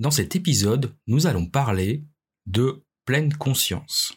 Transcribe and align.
Dans 0.00 0.10
cet 0.10 0.34
épisode, 0.34 0.96
nous 1.06 1.26
allons 1.26 1.44
parler 1.44 2.02
de 2.46 2.82
pleine 3.04 3.34
conscience. 3.34 4.14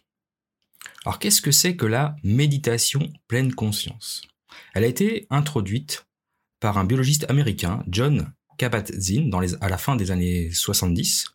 Alors 1.03 1.19
qu'est-ce 1.19 1.41
que 1.41 1.51
c'est 1.51 1.75
que 1.75 1.85
la 1.85 2.15
méditation 2.23 3.11
pleine 3.27 3.53
conscience? 3.53 4.21
Elle 4.73 4.85
a 4.85 4.87
été 4.87 5.27
introduite 5.29 6.05
par 6.61 6.77
un 6.77 6.85
biologiste 6.85 7.29
américain, 7.29 7.83
John 7.89 8.31
Kabat-Zinn, 8.57 9.29
à 9.59 9.67
la 9.67 9.77
fin 9.77 9.97
des 9.97 10.11
années 10.11 10.51
70. 10.51 11.25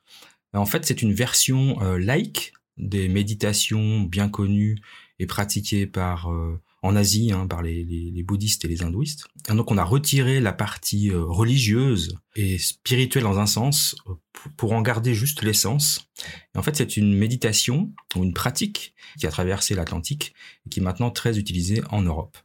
En 0.55 0.65
fait, 0.65 0.87
c'est 0.87 1.03
une 1.03 1.13
version 1.13 1.83
euh, 1.83 1.99
laïque 1.99 2.55
des 2.79 3.11
méditations 3.11 4.01
bien 4.01 4.31
connues 4.31 4.79
et 5.19 5.27
pratiquées 5.27 5.87
par 5.87 6.33
euh, 6.33 6.59
en 6.83 6.97
Asie 6.97 7.33
hein, 7.33 7.47
par 7.47 7.63
les, 7.63 8.23
bouddhistes 8.25 8.65
et 8.65 8.69
les 8.69 8.83
hindouistes. 8.83 9.27
Et 9.51 9.55
donc 9.55 9.71
on 9.71 9.79
a 9.79 9.85
retiré 9.85 10.41
la 10.41 10.53
partie 10.53 11.11
euh, 11.11 11.25
religieuse 11.25 12.17
et 12.37 12.59
spirituelle 12.59 13.25
dans 13.25 13.39
un 13.39 13.47
sens 13.47 13.97
euh, 14.09 14.15
pour 14.57 14.73
en 14.73 14.83
garder 14.83 15.15
juste 15.15 15.43
l'essence. 15.43 16.09
En 16.57 16.63
fait 16.63 16.77
c'est 16.77 16.97
une 16.97 17.15
méditation 17.15 17.93
ou 18.17 18.25
une 18.25 18.35
pratique 18.35 18.95
qui 19.19 19.27
a 19.27 19.31
traversé 19.31 19.75
l'Atlantique 19.75 20.35
et 20.67 20.69
qui 20.69 20.81
est 20.81 20.83
maintenant 20.83 21.11
très 21.11 21.39
utilisée 21.39 21.83
en 21.91 22.03
Europe. 22.03 22.37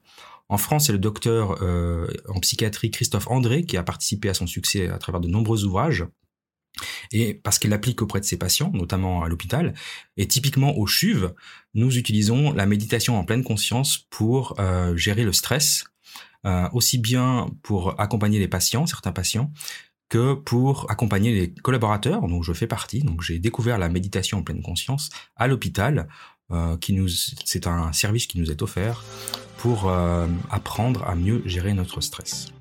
En 0.49 0.57
France, 0.57 0.85
c'est 0.85 0.91
le 0.91 0.99
docteur 0.99 1.63
euh, 1.63 2.07
en 2.27 2.39
psychiatrie 2.39 2.91
Christophe 2.91 3.27
André 3.27 3.63
qui 3.63 3.77
a 3.77 3.83
participé 3.83 4.29
à 4.29 4.33
son 4.33 4.45
succès 4.45 4.87
à 4.89 4.97
travers 4.97 5.21
de 5.21 5.27
nombreux 5.27 5.63
ouvrages 5.63 6.05
et 7.11 7.33
parce 7.33 7.59
qu'il 7.59 7.69
l'applique 7.69 8.01
auprès 8.01 8.19
de 8.19 8.25
ses 8.25 8.37
patients, 8.37 8.71
notamment 8.73 9.23
à 9.23 9.29
l'hôpital. 9.29 9.73
Et 10.17 10.27
typiquement 10.27 10.77
au 10.77 10.87
CHUV, 10.87 11.29
nous 11.73 11.97
utilisons 11.97 12.51
la 12.53 12.65
méditation 12.65 13.17
en 13.17 13.23
pleine 13.23 13.43
conscience 13.43 13.99
pour 14.09 14.55
euh, 14.59 14.95
gérer 14.95 15.23
le 15.23 15.33
stress, 15.33 15.85
euh, 16.45 16.67
aussi 16.73 16.97
bien 16.97 17.49
pour 17.61 17.99
accompagner 17.99 18.39
les 18.39 18.47
patients, 18.47 18.85
certains 18.85 19.11
patients, 19.11 19.51
que 20.09 20.33
pour 20.33 20.91
accompagner 20.91 21.33
les 21.33 21.53
collaborateurs, 21.53 22.27
dont 22.27 22.41
je 22.43 22.53
fais 22.53 22.67
partie. 22.67 23.01
Donc 23.01 23.21
j'ai 23.21 23.39
découvert 23.39 23.77
la 23.77 23.89
méditation 23.89 24.39
en 24.39 24.43
pleine 24.43 24.61
conscience 24.61 25.09
à 25.35 25.47
l'hôpital, 25.47 26.07
euh, 26.51 26.77
c'est 27.45 27.67
un 27.67 27.93
service 27.93 28.27
qui 28.27 28.37
nous 28.37 28.51
est 28.51 28.61
offert 28.61 29.03
pour 29.57 29.89
apprendre 30.49 31.03
à 31.07 31.15
mieux 31.15 31.41
gérer 31.45 31.73
notre 31.73 32.01
stress. 32.01 32.53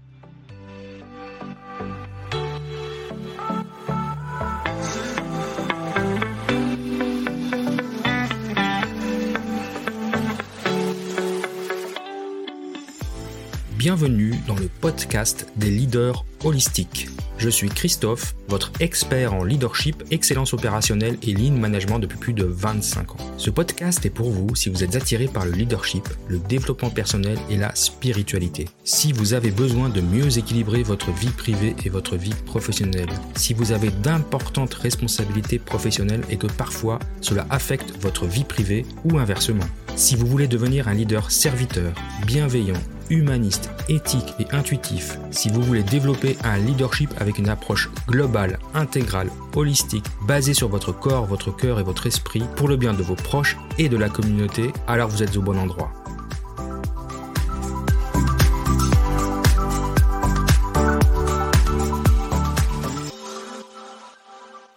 Bienvenue 13.82 14.32
dans 14.46 14.54
le 14.54 14.68
podcast 14.80 15.48
des 15.56 15.68
leaders 15.68 16.24
holistiques. 16.44 17.08
Je 17.36 17.48
suis 17.48 17.68
Christophe, 17.68 18.36
votre 18.46 18.70
expert 18.78 19.34
en 19.34 19.42
leadership, 19.42 20.04
excellence 20.12 20.54
opérationnelle 20.54 21.18
et 21.24 21.32
lean 21.32 21.58
management 21.58 21.98
depuis 21.98 22.16
plus 22.16 22.32
de 22.32 22.44
25 22.44 23.10
ans. 23.10 23.32
Ce 23.38 23.50
podcast 23.50 24.06
est 24.06 24.10
pour 24.10 24.30
vous 24.30 24.54
si 24.54 24.70
vous 24.70 24.84
êtes 24.84 24.94
attiré 24.94 25.26
par 25.26 25.44
le 25.44 25.50
leadership, 25.50 26.08
le 26.28 26.38
développement 26.38 26.90
personnel 26.90 27.36
et 27.50 27.56
la 27.56 27.74
spiritualité. 27.74 28.68
Si 28.84 29.12
vous 29.12 29.34
avez 29.34 29.50
besoin 29.50 29.88
de 29.88 30.00
mieux 30.00 30.38
équilibrer 30.38 30.84
votre 30.84 31.10
vie 31.10 31.30
privée 31.30 31.74
et 31.84 31.88
votre 31.88 32.14
vie 32.16 32.34
professionnelle. 32.46 33.10
Si 33.34 33.52
vous 33.52 33.72
avez 33.72 33.90
d'importantes 33.90 34.74
responsabilités 34.74 35.58
professionnelles 35.58 36.22
et 36.30 36.36
que 36.36 36.46
parfois 36.46 37.00
cela 37.20 37.48
affecte 37.50 38.00
votre 38.00 38.26
vie 38.26 38.44
privée 38.44 38.86
ou 39.02 39.18
inversement. 39.18 39.66
Si 39.96 40.14
vous 40.14 40.26
voulez 40.28 40.46
devenir 40.46 40.86
un 40.86 40.94
leader 40.94 41.32
serviteur, 41.32 41.92
bienveillant, 42.26 42.80
humaniste, 43.10 43.70
éthique 43.88 44.34
et 44.38 44.46
intuitif, 44.52 45.18
si 45.30 45.48
vous 45.48 45.62
voulez 45.62 45.82
développer 45.82 46.36
un 46.44 46.58
leadership 46.58 47.10
avec 47.18 47.38
une 47.38 47.48
approche 47.48 47.90
globale, 48.06 48.58
intégrale, 48.74 49.30
holistique, 49.54 50.06
basée 50.26 50.54
sur 50.54 50.68
votre 50.68 50.92
corps, 50.92 51.26
votre 51.26 51.54
cœur 51.54 51.80
et 51.80 51.82
votre 51.82 52.06
esprit, 52.06 52.44
pour 52.56 52.68
le 52.68 52.76
bien 52.76 52.94
de 52.94 53.02
vos 53.02 53.14
proches 53.14 53.56
et 53.78 53.88
de 53.88 53.96
la 53.96 54.08
communauté, 54.08 54.72
alors 54.86 55.08
vous 55.08 55.22
êtes 55.22 55.36
au 55.36 55.42
bon 55.42 55.58
endroit. 55.58 55.92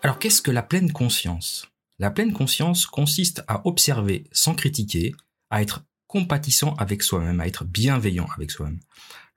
Alors 0.04 0.20
qu'est-ce 0.20 0.44
que 0.44 0.52
la 0.52 0.62
pleine 0.62 0.92
conscience? 0.92 1.68
La 1.98 2.12
pleine 2.12 2.34
conscience 2.34 2.86
consiste 2.86 3.44
à 3.48 3.66
observer 3.66 4.26
sans 4.32 4.54
critiquer, 4.54 5.16
à 5.50 5.62
être 5.62 5.84
compatissant 6.08 6.76
avec 6.76 7.04
soi-même, 7.04 7.40
à 7.40 7.48
être 7.48 7.66
bienveillant 7.66 8.28
avec 8.36 8.52
soi-même. 8.52 8.80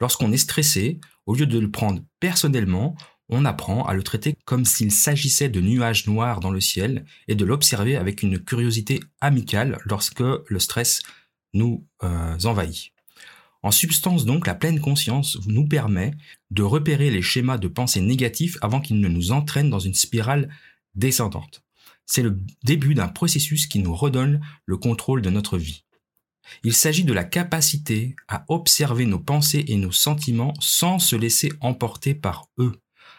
Lorsqu'on 0.01 0.33
est 0.33 0.37
stressé, 0.39 1.01
au 1.27 1.35
lieu 1.35 1.47
de 1.47 1.59
le 1.59 1.71
prendre 1.71 2.03
personnellement, 2.21 2.97
on 3.29 3.45
apprend 3.45 3.85
à 3.85 3.95
le 3.95 4.03
traiter 4.03 4.35
comme 4.45 4.65
s'il 4.65 4.91
s'agissait 4.91 5.49
de 5.49 5.61
nuages 5.61 6.07
noirs 6.07 6.41
dans 6.41 6.51
le 6.51 6.61
ciel 6.61 7.05
et 7.27 7.35
de 7.35 7.45
l'observer 7.45 7.97
avec 7.97 8.23
une 8.23 8.39
curiosité 8.39 9.01
amicale 9.21 9.79
lorsque 9.85 10.21
le 10.21 10.59
stress 10.59 11.03
nous 11.53 11.87
euh, 12.03 12.39
envahit. 12.45 12.93
En 13.63 13.71
substance 13.71 14.25
donc, 14.25 14.47
la 14.47 14.55
pleine 14.55 14.81
conscience 14.81 15.39
nous 15.47 15.67
permet 15.67 16.13
de 16.51 16.63
repérer 16.63 17.11
les 17.11 17.23
schémas 17.23 17.59
de 17.59 17.69
pensée 17.69 18.01
négatifs 18.01 18.57
avant 18.63 18.81
qu'ils 18.81 19.01
ne 19.01 19.09
nous 19.09 19.33
entraînent 19.33 19.71
dans 19.71 19.81
une 19.81 19.95
spirale 19.95 20.49
descendante. 20.95 21.65
C'est 22.07 22.23
le 22.23 22.41
début 22.65 22.95
d'un 22.95 23.09
processus 23.09 23.67
qui 23.67 23.81
nous 23.81 23.95
redonne 23.95 24.41
le 24.65 24.77
contrôle 24.77 25.23
de 25.23 25.31
notre 25.31 25.59
vie. 25.59 25.85
Il 26.65 26.75
s'agit 26.75 27.05
de 27.05 27.13
la 27.13 27.25
capacité 27.25 28.17
à 28.29 28.45
observer 28.49 29.07
nos 29.07 29.19
pensées 29.19 29.65
et 29.69 29.77
nos 29.77 29.93
sentiments 29.93 30.55
sans 30.61 30.99
se 30.99 31.17
laisser 31.17 31.53
emporter 31.61 32.15
par 32.15 32.49
eux. 32.59 32.73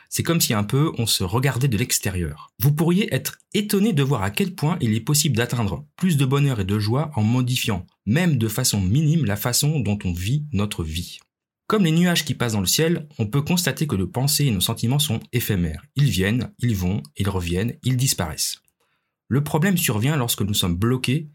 C'est 0.09 0.23
comme 0.23 0.41
si 0.41 0.55
un 0.55 0.63
peu 0.63 0.91
on 0.97 1.05
se 1.05 1.23
regardait 1.23 1.67
de 1.67 1.77
l'extérieur. 1.77 2.51
Vous 2.59 2.73
pourriez 2.73 3.13
être 3.13 3.37
étonné 3.53 3.93
de 3.93 4.01
voir 4.01 4.23
à 4.23 4.31
quel 4.31 4.55
point 4.55 4.77
il 4.81 4.95
est 4.95 5.01
possible 5.01 5.37
d'atteindre 5.37 5.85
plus 5.95 6.17
de 6.17 6.25
bonheur 6.25 6.59
et 6.59 6.65
de 6.65 6.79
joie 6.79 7.11
en 7.15 7.21
modifiant, 7.21 7.85
même 8.07 8.37
de 8.37 8.47
façon 8.47 8.81
minime, 8.81 9.25
la 9.25 9.35
façon 9.35 9.79
dont 9.79 9.99
on 10.03 10.11
vit 10.11 10.45
notre 10.51 10.83
vie. 10.83 11.19
Comme 11.67 11.85
les 11.85 11.91
nuages 11.91 12.25
qui 12.25 12.33
passent 12.33 12.53
dans 12.53 12.61
le 12.61 12.65
ciel, 12.65 13.07
on 13.19 13.27
peut 13.27 13.43
constater 13.43 13.85
que 13.85 13.95
nos 13.95 14.07
pensées 14.07 14.45
et 14.45 14.51
nos 14.51 14.59
sentiments 14.59 14.97
sont 14.97 15.19
éphémères. 15.31 15.85
Ils 15.95 16.09
viennent, 16.09 16.51
ils 16.57 16.75
vont, 16.75 17.03
ils 17.15 17.29
reviennent, 17.29 17.77
ils 17.83 17.95
disparaissent. 17.95 18.63
Le 19.27 19.43
problème 19.43 19.77
survient 19.77 20.17
lorsque 20.17 20.41
nous 20.41 20.55
sommes 20.55 20.75
bloqués 20.75 21.29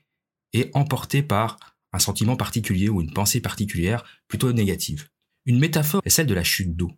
et 0.52 0.70
emportés 0.74 1.22
par 1.22 1.58
un 1.94 1.98
sentiment 1.98 2.36
particulier 2.36 2.88
ou 2.88 3.00
une 3.00 3.12
pensée 3.12 3.40
particulière 3.40 4.04
plutôt 4.28 4.52
négative. 4.52 5.08
Une 5.46 5.58
métaphore 5.58 6.02
est 6.04 6.10
celle 6.10 6.26
de 6.26 6.34
la 6.34 6.44
chute 6.44 6.74
d'eau. 6.74 6.90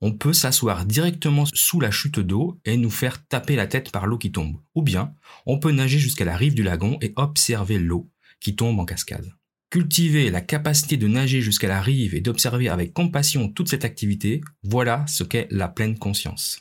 On 0.00 0.12
peut 0.12 0.34
s'asseoir 0.34 0.84
directement 0.84 1.46
sous 1.46 1.80
la 1.80 1.90
chute 1.90 2.20
d'eau 2.20 2.60
et 2.64 2.76
nous 2.76 2.90
faire 2.90 3.26
taper 3.26 3.56
la 3.56 3.66
tête 3.66 3.90
par 3.90 4.06
l'eau 4.06 4.18
qui 4.18 4.32
tombe. 4.32 4.60
Ou 4.74 4.82
bien, 4.82 5.14
on 5.46 5.58
peut 5.58 5.72
nager 5.72 5.98
jusqu'à 5.98 6.26
la 6.26 6.36
rive 6.36 6.54
du 6.54 6.62
lagon 6.62 6.98
et 7.00 7.14
observer 7.16 7.78
l'eau 7.78 8.10
qui 8.40 8.54
tombe 8.54 8.78
en 8.78 8.84
cascade. 8.84 9.32
Cultiver 9.70 10.30
la 10.30 10.42
capacité 10.42 10.96
de 10.96 11.08
nager 11.08 11.40
jusqu'à 11.40 11.68
la 11.68 11.80
rive 11.80 12.14
et 12.14 12.20
d'observer 12.20 12.68
avec 12.68 12.92
compassion 12.92 13.48
toute 13.48 13.70
cette 13.70 13.84
activité, 13.84 14.42
voilà 14.62 15.06
ce 15.06 15.24
qu'est 15.24 15.48
la 15.50 15.68
pleine 15.68 15.98
conscience. 15.98 16.60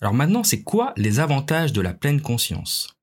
Alors 0.00 0.12
maintenant, 0.12 0.42
c'est 0.42 0.62
quoi 0.62 0.92
les 0.96 1.20
avantages 1.20 1.72
de 1.72 1.80
la 1.80 1.94
pleine 1.94 2.20
conscience? 2.20 2.94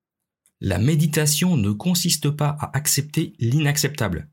La 0.61 0.77
méditation 0.77 1.57
ne 1.57 1.71
consiste 1.71 2.29
pas 2.29 2.55
à 2.59 2.77
accepter 2.77 3.33
l'inacceptable. 3.39 4.29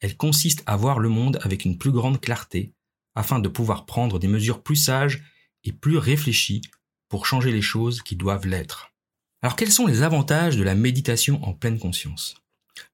Elle 0.00 0.16
consiste 0.16 0.64
à 0.66 0.76
voir 0.76 0.98
le 0.98 1.08
monde 1.08 1.38
avec 1.42 1.64
une 1.64 1.78
plus 1.78 1.92
grande 1.92 2.20
clarté, 2.20 2.74
afin 3.14 3.38
de 3.38 3.48
pouvoir 3.48 3.86
prendre 3.86 4.18
des 4.18 4.26
mesures 4.26 4.62
plus 4.62 4.76
sages 4.76 5.22
et 5.62 5.72
plus 5.72 5.96
réfléchies 5.96 6.62
pour 7.08 7.26
changer 7.26 7.52
les 7.52 7.62
choses 7.62 8.02
qui 8.02 8.16
doivent 8.16 8.48
l'être. 8.48 8.92
Alors 9.42 9.54
quels 9.54 9.70
sont 9.70 9.86
les 9.86 10.02
avantages 10.02 10.56
de 10.56 10.64
la 10.64 10.74
méditation 10.74 11.42
en 11.44 11.54
pleine 11.54 11.78
conscience? 11.78 12.34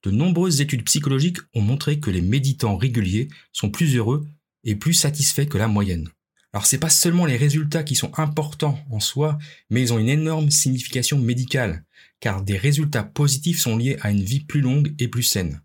De 0.03 0.11
nombreuses 0.11 0.61
études 0.61 0.85
psychologiques 0.85 1.39
ont 1.55 1.63
montré 1.63 1.99
que 1.99 2.11
les 2.11 2.21
méditants 2.21 2.77
réguliers 2.77 3.29
sont 3.53 3.71
plus 3.71 3.97
heureux 3.97 4.27
et 4.65 4.77
plus 4.77 4.95
satisfaits 4.95 5.47
que 5.47 5.59
la 5.59 5.69
moyenne. 5.69 6.11
Alors 6.53 6.67
c'est 6.67 6.79
pas 6.79 6.89
seulement 6.89 7.27
les 7.27 7.37
résultats 7.37 7.83
qui 7.83 7.95
sont 7.95 8.19
importants 8.19 8.79
en 8.91 9.01
soi, 9.01 9.39
mais 9.69 9.83
ils 9.83 9.93
ont 9.93 9.98
une 9.98 10.09
énorme 10.09 10.51
signification 10.51 11.19
médicale 11.19 11.84
car 12.21 12.43
des 12.43 12.57
résultats 12.57 13.04
positifs 13.04 13.60
sont 13.60 13.77
liés 13.77 13.98
à 14.01 14.10
une 14.10 14.22
vie 14.22 14.41
plus 14.41 14.60
longue 14.60 14.95
et 14.98 15.09
plus 15.09 15.22
saine. 15.22 15.60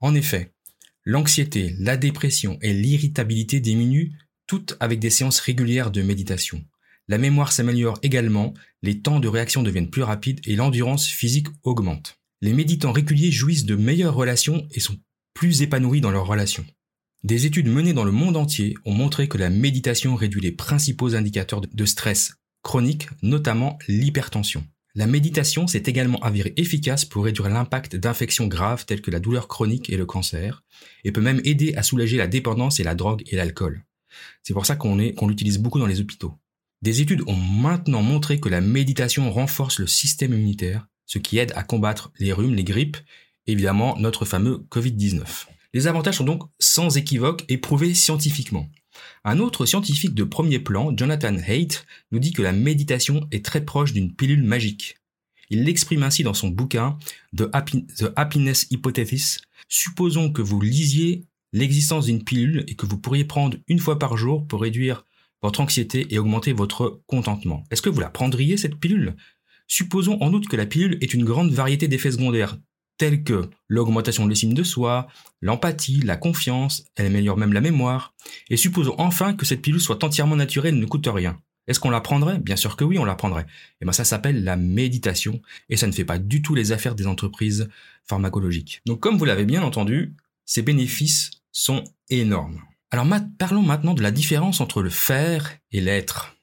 En 0.00 0.14
effet, 0.14 0.52
l'anxiété, 1.04 1.74
la 1.78 1.96
dépression 1.96 2.58
et 2.62 2.72
l'irritabilité 2.72 3.60
diminuent 3.60 4.12
toutes 4.46 4.76
avec 4.80 5.00
des 5.00 5.10
séances 5.10 5.40
régulières 5.40 5.90
de 5.90 6.02
méditation. 6.02 6.64
La 7.08 7.18
mémoire 7.18 7.52
s'améliore 7.52 7.98
également, 8.02 8.54
les 8.82 9.00
temps 9.00 9.20
de 9.20 9.28
réaction 9.28 9.62
deviennent 9.62 9.90
plus 9.90 10.02
rapides 10.02 10.40
et 10.44 10.56
l'endurance 10.56 11.06
physique 11.06 11.48
augmente. 11.64 12.18
Les 12.40 12.52
méditants 12.52 12.92
réguliers 12.92 13.32
jouissent 13.32 13.64
de 13.64 13.76
meilleures 13.76 14.14
relations 14.14 14.66
et 14.72 14.80
sont 14.80 14.98
plus 15.34 15.62
épanouis 15.62 16.00
dans 16.00 16.10
leurs 16.10 16.26
relations. 16.26 16.64
Des 17.22 17.44
études 17.44 17.68
menées 17.68 17.92
dans 17.92 18.04
le 18.04 18.12
monde 18.12 18.38
entier 18.38 18.74
ont 18.86 18.94
montré 18.94 19.28
que 19.28 19.36
la 19.36 19.50
méditation 19.50 20.14
réduit 20.14 20.40
les 20.40 20.52
principaux 20.52 21.14
indicateurs 21.14 21.60
de 21.60 21.84
stress 21.84 22.32
chronique, 22.62 23.08
notamment 23.22 23.78
l'hypertension. 23.88 24.64
La 24.94 25.06
méditation 25.06 25.66
s'est 25.66 25.82
également 25.84 26.18
avérée 26.20 26.54
efficace 26.56 27.04
pour 27.04 27.24
réduire 27.24 27.50
l'impact 27.50 27.94
d'infections 27.94 28.46
graves 28.46 28.86
telles 28.86 29.02
que 29.02 29.10
la 29.10 29.20
douleur 29.20 29.48
chronique 29.48 29.90
et 29.90 29.98
le 29.98 30.06
cancer, 30.06 30.64
et 31.04 31.12
peut 31.12 31.20
même 31.20 31.42
aider 31.44 31.74
à 31.74 31.82
soulager 31.82 32.16
la 32.16 32.26
dépendance 32.26 32.80
et 32.80 32.84
la 32.84 32.94
drogue 32.94 33.22
et 33.26 33.36
l'alcool. 33.36 33.84
C'est 34.42 34.54
pour 34.54 34.64
ça 34.64 34.76
qu'on 34.76 34.96
l'utilise 34.96 35.58
beaucoup 35.58 35.78
dans 35.78 35.86
les 35.86 36.00
hôpitaux. 36.00 36.34
Des 36.80 37.02
études 37.02 37.22
ont 37.26 37.36
maintenant 37.36 38.02
montré 38.02 38.40
que 38.40 38.48
la 38.48 38.62
méditation 38.62 39.30
renforce 39.30 39.78
le 39.78 39.86
système 39.86 40.32
immunitaire, 40.32 40.88
ce 41.04 41.18
qui 41.18 41.36
aide 41.36 41.52
à 41.54 41.64
combattre 41.64 42.12
les 42.18 42.32
rhumes, 42.32 42.54
les 42.54 42.64
grippes, 42.64 42.96
évidemment 43.46 43.98
notre 43.98 44.24
fameux 44.24 44.64
Covid-19. 44.70 45.46
Les 45.72 45.86
avantages 45.86 46.16
sont 46.16 46.24
donc 46.24 46.42
sans 46.58 46.96
équivoque 46.96 47.44
et 47.48 47.58
prouvés 47.58 47.94
scientifiquement. 47.94 48.68
Un 49.24 49.38
autre 49.38 49.66
scientifique 49.66 50.14
de 50.14 50.24
premier 50.24 50.58
plan, 50.58 50.92
Jonathan 50.96 51.36
Haidt, 51.36 51.86
nous 52.10 52.18
dit 52.18 52.32
que 52.32 52.42
la 52.42 52.52
méditation 52.52 53.26
est 53.30 53.44
très 53.44 53.64
proche 53.64 53.92
d'une 53.92 54.14
pilule 54.14 54.42
magique. 54.42 54.96
Il 55.48 55.64
l'exprime 55.64 56.02
ainsi 56.02 56.22
dans 56.22 56.34
son 56.34 56.48
bouquin 56.48 56.98
The, 57.36 57.50
Happiness 58.16 58.66
Hypothesis. 58.70 59.40
Supposons 59.68 60.32
que 60.32 60.42
vous 60.42 60.60
lisiez 60.60 61.26
l'existence 61.52 62.06
d'une 62.06 62.24
pilule 62.24 62.64
et 62.68 62.74
que 62.74 62.86
vous 62.86 62.98
pourriez 62.98 63.24
prendre 63.24 63.56
une 63.68 63.80
fois 63.80 63.98
par 63.98 64.16
jour 64.16 64.46
pour 64.46 64.62
réduire 64.62 65.04
votre 65.42 65.60
anxiété 65.60 66.06
et 66.12 66.18
augmenter 66.18 66.52
votre 66.52 67.02
contentement. 67.06 67.64
Est-ce 67.70 67.82
que 67.82 67.88
vous 67.88 68.00
la 68.00 68.10
prendriez, 68.10 68.56
cette 68.56 68.76
pilule? 68.76 69.16
Supposons 69.66 70.20
en 70.20 70.32
outre 70.32 70.48
que 70.48 70.56
la 70.56 70.66
pilule 70.66 70.98
est 71.00 71.14
une 71.14 71.24
grande 71.24 71.52
variété 71.52 71.88
d'effets 71.88 72.12
secondaires, 72.12 72.58
tels 73.00 73.24
que 73.24 73.48
l'augmentation 73.66 74.26
de 74.26 74.28
l'estime 74.28 74.52
de 74.52 74.62
soi, 74.62 75.08
l'empathie, 75.40 76.00
la 76.00 76.18
confiance, 76.18 76.84
elle 76.96 77.06
améliore 77.06 77.38
même 77.38 77.54
la 77.54 77.62
mémoire, 77.62 78.12
et 78.50 78.58
supposons 78.58 78.94
enfin 78.98 79.32
que 79.32 79.46
cette 79.46 79.62
pilule 79.62 79.80
soit 79.80 80.04
entièrement 80.04 80.36
naturelle 80.36 80.74
et 80.74 80.78
ne 80.78 80.84
coûte 80.84 81.08
rien. 81.10 81.40
Est-ce 81.66 81.80
qu'on 81.80 81.88
la 81.88 82.02
prendrait 82.02 82.38
Bien 82.38 82.56
sûr 82.56 82.76
que 82.76 82.84
oui, 82.84 82.98
on 82.98 83.06
la 83.06 83.14
prendrait. 83.14 83.44
Et 83.44 83.76
eh 83.80 83.84
bien 83.86 83.92
ça 83.92 84.04
s'appelle 84.04 84.44
la 84.44 84.56
méditation, 84.56 85.40
et 85.70 85.78
ça 85.78 85.86
ne 85.86 85.92
fait 85.92 86.04
pas 86.04 86.18
du 86.18 86.42
tout 86.42 86.54
les 86.54 86.72
affaires 86.72 86.94
des 86.94 87.06
entreprises 87.06 87.70
pharmacologiques. 88.04 88.82
Donc 88.84 89.00
comme 89.00 89.16
vous 89.16 89.24
l'avez 89.24 89.46
bien 89.46 89.62
entendu, 89.62 90.12
ces 90.44 90.60
bénéfices 90.60 91.30
sont 91.52 91.84
énormes. 92.10 92.60
Alors 92.90 93.06
parlons 93.38 93.62
maintenant 93.62 93.94
de 93.94 94.02
la 94.02 94.10
différence 94.10 94.60
entre 94.60 94.82
le 94.82 94.90
faire 94.90 95.56
et 95.72 95.80
l'être. 95.80 96.36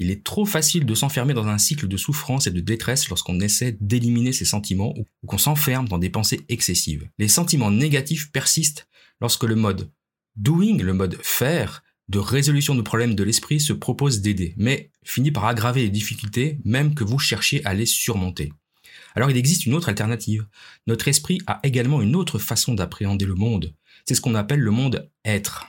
Il 0.00 0.10
est 0.10 0.24
trop 0.24 0.46
facile 0.46 0.86
de 0.86 0.94
s'enfermer 0.94 1.34
dans 1.34 1.46
un 1.46 1.58
cycle 1.58 1.86
de 1.86 1.96
souffrance 1.98 2.46
et 2.46 2.50
de 2.50 2.60
détresse 2.60 3.10
lorsqu'on 3.10 3.38
essaie 3.38 3.76
d'éliminer 3.80 4.32
ses 4.32 4.46
sentiments 4.46 4.94
ou 4.96 5.26
qu'on 5.26 5.36
s'enferme 5.36 5.88
dans 5.88 5.98
des 5.98 6.08
pensées 6.08 6.40
excessives. 6.48 7.06
Les 7.18 7.28
sentiments 7.28 7.70
négatifs 7.70 8.32
persistent 8.32 8.88
lorsque 9.20 9.44
le 9.44 9.56
mode 9.56 9.90
doing, 10.36 10.78
le 10.78 10.94
mode 10.94 11.18
faire, 11.22 11.82
de 12.08 12.18
résolution 12.18 12.74
de 12.74 12.80
problèmes 12.80 13.14
de 13.14 13.22
l'esprit 13.22 13.60
se 13.60 13.74
propose 13.74 14.22
d'aider, 14.22 14.54
mais 14.56 14.90
finit 15.04 15.30
par 15.30 15.44
aggraver 15.44 15.82
les 15.82 15.90
difficultés 15.90 16.58
même 16.64 16.94
que 16.94 17.04
vous 17.04 17.18
cherchiez 17.18 17.64
à 17.66 17.74
les 17.74 17.86
surmonter. 17.86 18.52
Alors 19.14 19.30
il 19.30 19.36
existe 19.36 19.66
une 19.66 19.74
autre 19.74 19.90
alternative. 19.90 20.46
Notre 20.86 21.08
esprit 21.08 21.40
a 21.46 21.60
également 21.62 22.00
une 22.00 22.16
autre 22.16 22.38
façon 22.38 22.72
d'appréhender 22.72 23.26
le 23.26 23.34
monde. 23.34 23.74
C'est 24.08 24.14
ce 24.14 24.22
qu'on 24.22 24.34
appelle 24.34 24.60
le 24.60 24.70
monde 24.70 25.10
être. 25.26 25.66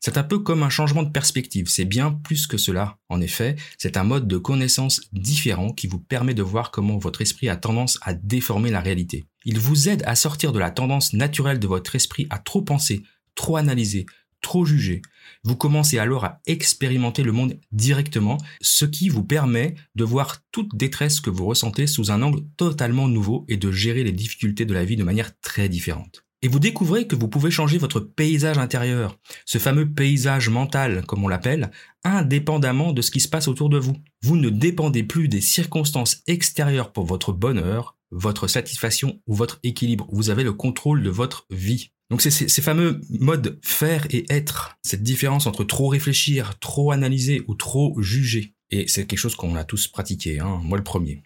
C'est 0.00 0.16
un 0.16 0.22
peu 0.22 0.38
comme 0.38 0.62
un 0.62 0.70
changement 0.70 1.02
de 1.02 1.10
perspective, 1.10 1.68
c'est 1.68 1.84
bien 1.84 2.12
plus 2.12 2.46
que 2.46 2.56
cela. 2.56 2.98
En 3.08 3.20
effet, 3.20 3.56
c'est 3.78 3.96
un 3.96 4.04
mode 4.04 4.28
de 4.28 4.38
connaissance 4.38 5.00
différent 5.12 5.72
qui 5.72 5.88
vous 5.88 5.98
permet 5.98 6.34
de 6.34 6.42
voir 6.42 6.70
comment 6.70 6.98
votre 6.98 7.20
esprit 7.20 7.48
a 7.48 7.56
tendance 7.56 7.98
à 8.02 8.14
déformer 8.14 8.70
la 8.70 8.80
réalité. 8.80 9.26
Il 9.44 9.58
vous 9.58 9.88
aide 9.88 10.04
à 10.06 10.14
sortir 10.14 10.52
de 10.52 10.60
la 10.60 10.70
tendance 10.70 11.14
naturelle 11.14 11.58
de 11.58 11.66
votre 11.66 11.96
esprit 11.96 12.28
à 12.30 12.38
trop 12.38 12.62
penser, 12.62 13.02
trop 13.34 13.56
analyser, 13.56 14.06
trop 14.40 14.64
juger. 14.64 15.02
Vous 15.42 15.56
commencez 15.56 15.98
alors 15.98 16.24
à 16.24 16.40
expérimenter 16.46 17.24
le 17.24 17.32
monde 17.32 17.58
directement, 17.72 18.38
ce 18.60 18.84
qui 18.84 19.08
vous 19.08 19.24
permet 19.24 19.74
de 19.96 20.04
voir 20.04 20.38
toute 20.52 20.76
détresse 20.76 21.20
que 21.20 21.30
vous 21.30 21.46
ressentez 21.46 21.88
sous 21.88 22.12
un 22.12 22.22
angle 22.22 22.42
totalement 22.56 23.08
nouveau 23.08 23.44
et 23.48 23.56
de 23.56 23.72
gérer 23.72 24.04
les 24.04 24.12
difficultés 24.12 24.64
de 24.64 24.74
la 24.74 24.84
vie 24.84 24.96
de 24.96 25.04
manière 25.04 25.38
très 25.40 25.68
différente. 25.68 26.27
Et 26.40 26.48
vous 26.48 26.60
découvrez 26.60 27.08
que 27.08 27.16
vous 27.16 27.26
pouvez 27.26 27.50
changer 27.50 27.78
votre 27.78 27.98
paysage 27.98 28.58
intérieur, 28.58 29.18
ce 29.44 29.58
fameux 29.58 29.90
paysage 29.90 30.48
mental, 30.48 31.04
comme 31.04 31.24
on 31.24 31.28
l'appelle, 31.28 31.72
indépendamment 32.04 32.92
de 32.92 33.02
ce 33.02 33.10
qui 33.10 33.18
se 33.18 33.28
passe 33.28 33.48
autour 33.48 33.68
de 33.68 33.78
vous. 33.78 33.96
Vous 34.22 34.36
ne 34.36 34.48
dépendez 34.48 35.02
plus 35.02 35.26
des 35.26 35.40
circonstances 35.40 36.22
extérieures 36.28 36.92
pour 36.92 37.06
votre 37.06 37.32
bonheur, 37.32 37.96
votre 38.12 38.46
satisfaction 38.46 39.20
ou 39.26 39.34
votre 39.34 39.58
équilibre. 39.64 40.06
Vous 40.12 40.30
avez 40.30 40.44
le 40.44 40.52
contrôle 40.52 41.02
de 41.02 41.10
votre 41.10 41.46
vie. 41.50 41.90
Donc 42.08 42.22
c'est 42.22 42.30
ces 42.30 42.62
fameux 42.62 43.00
modes 43.10 43.58
faire 43.62 44.06
et 44.10 44.24
être, 44.30 44.78
cette 44.82 45.02
différence 45.02 45.46
entre 45.46 45.64
trop 45.64 45.88
réfléchir, 45.88 46.58
trop 46.60 46.92
analyser 46.92 47.42
ou 47.48 47.54
trop 47.54 48.00
juger. 48.00 48.54
Et 48.70 48.86
c'est 48.86 49.06
quelque 49.06 49.18
chose 49.18 49.34
qu'on 49.34 49.56
a 49.56 49.64
tous 49.64 49.88
pratiqué, 49.88 50.38
hein, 50.38 50.60
moi 50.62 50.78
le 50.78 50.84
premier. 50.84 51.22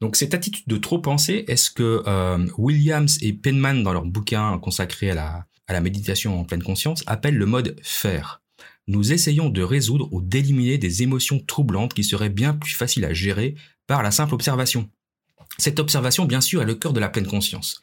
Donc 0.00 0.14
cette 0.14 0.34
attitude 0.34 0.64
de 0.66 0.76
trop 0.76 1.00
penser, 1.00 1.44
est-ce 1.48 1.70
que 1.70 2.02
euh, 2.06 2.46
Williams 2.56 3.18
et 3.20 3.32
Penman, 3.32 3.82
dans 3.82 3.92
leur 3.92 4.04
bouquin 4.04 4.58
consacré 4.58 5.10
à 5.10 5.46
la, 5.68 5.80
méditation 5.80 6.38
en 6.38 6.44
pleine 6.44 6.62
conscience, 6.62 7.02
appellent 7.06 7.36
le 7.36 7.46
mode 7.46 7.76
faire? 7.82 8.42
Nous 8.86 9.12
essayons 9.12 9.50
de 9.50 9.62
résoudre 9.62 10.08
ou 10.12 10.22
d'éliminer 10.22 10.78
des 10.78 11.02
émotions 11.02 11.40
troublantes 11.40 11.94
qui 11.94 12.04
seraient 12.04 12.30
bien 12.30 12.54
plus 12.54 12.74
faciles 12.74 13.04
à 13.04 13.12
gérer 13.12 13.56
par 13.86 14.02
la 14.02 14.10
simple 14.10 14.34
observation. 14.34 14.88
Cette 15.58 15.80
observation, 15.80 16.26
bien 16.26 16.40
sûr, 16.40 16.62
est 16.62 16.66
le 16.66 16.74
cœur 16.74 16.92
de 16.92 17.00
la 17.00 17.08
pleine 17.08 17.26
conscience. 17.26 17.80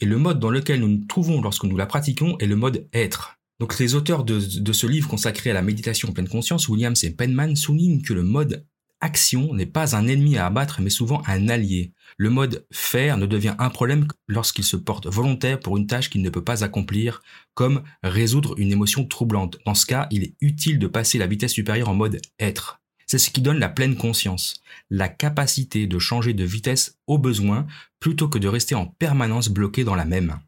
Et 0.00 0.06
le 0.06 0.16
mode 0.16 0.40
dans 0.40 0.50
lequel 0.50 0.80
nous 0.80 0.88
nous 0.88 1.04
trouvons 1.04 1.42
lorsque 1.42 1.64
nous 1.64 1.76
la 1.76 1.86
pratiquons 1.86 2.36
est 2.38 2.46
le 2.46 2.56
mode 2.56 2.88
être. 2.92 3.36
Donc 3.60 3.78
les 3.78 3.94
auteurs 3.94 4.24
de, 4.24 4.40
de 4.60 4.72
ce 4.72 4.86
livre 4.86 5.08
consacré 5.08 5.50
à 5.50 5.54
la 5.54 5.62
méditation 5.62 6.08
en 6.08 6.12
pleine 6.12 6.28
conscience, 6.28 6.68
Williams 6.68 7.02
et 7.04 7.10
Penman, 7.10 7.56
soulignent 7.56 8.02
que 8.02 8.14
le 8.14 8.22
mode 8.22 8.64
action 9.00 9.54
n'est 9.54 9.66
pas 9.66 9.96
un 9.96 10.06
ennemi 10.06 10.36
à 10.36 10.46
abattre, 10.46 10.80
mais 10.80 10.90
souvent 10.90 11.22
un 11.26 11.48
allié. 11.48 11.92
Le 12.16 12.30
mode 12.30 12.66
faire 12.72 13.16
ne 13.16 13.26
devient 13.26 13.54
un 13.58 13.70
problème 13.70 14.06
lorsqu'il 14.26 14.64
se 14.64 14.76
porte 14.76 15.06
volontaire 15.06 15.60
pour 15.60 15.76
une 15.76 15.86
tâche 15.86 16.10
qu'il 16.10 16.22
ne 16.22 16.30
peut 16.30 16.44
pas 16.44 16.64
accomplir, 16.64 17.22
comme 17.54 17.82
résoudre 18.02 18.54
une 18.58 18.72
émotion 18.72 19.06
troublante. 19.06 19.58
Dans 19.64 19.74
ce 19.74 19.86
cas, 19.86 20.06
il 20.10 20.24
est 20.24 20.34
utile 20.40 20.78
de 20.78 20.86
passer 20.86 21.18
la 21.18 21.26
vitesse 21.26 21.52
supérieure 21.52 21.88
en 21.88 21.94
mode 21.94 22.20
être. 22.38 22.80
C'est 23.06 23.18
ce 23.18 23.30
qui 23.30 23.40
donne 23.40 23.58
la 23.58 23.70
pleine 23.70 23.96
conscience, 23.96 24.60
la 24.90 25.08
capacité 25.08 25.86
de 25.86 25.98
changer 25.98 26.34
de 26.34 26.44
vitesse 26.44 26.98
au 27.06 27.16
besoin 27.16 27.66
plutôt 28.00 28.28
que 28.28 28.38
de 28.38 28.48
rester 28.48 28.74
en 28.74 28.86
permanence 28.86 29.48
bloqué 29.48 29.82
dans 29.82 29.94
la 29.94 30.04
même. 30.04 30.38